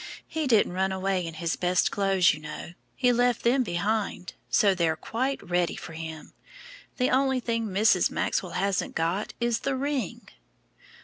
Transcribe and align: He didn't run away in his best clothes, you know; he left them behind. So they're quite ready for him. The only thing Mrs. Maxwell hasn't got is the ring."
He 0.27 0.47
didn't 0.47 0.73
run 0.73 0.91
away 0.91 1.23
in 1.27 1.35
his 1.35 1.55
best 1.55 1.91
clothes, 1.91 2.33
you 2.33 2.39
know; 2.39 2.73
he 2.95 3.13
left 3.13 3.43
them 3.43 3.61
behind. 3.61 4.33
So 4.49 4.73
they're 4.73 4.95
quite 4.95 5.47
ready 5.47 5.75
for 5.75 5.93
him. 5.93 6.33
The 6.97 7.11
only 7.11 7.39
thing 7.39 7.67
Mrs. 7.67 8.09
Maxwell 8.09 8.53
hasn't 8.53 8.95
got 8.95 9.35
is 9.39 9.59
the 9.59 9.75
ring." 9.75 10.27